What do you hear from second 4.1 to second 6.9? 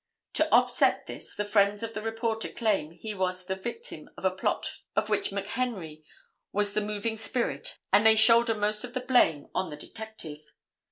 of a plot of which McHenry was the